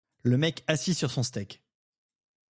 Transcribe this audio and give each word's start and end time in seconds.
Le 0.23 0.35
mec 0.35 0.63
assis 0.67 0.95
sur 0.95 1.11
son 1.11 1.21
steak. 1.21 1.61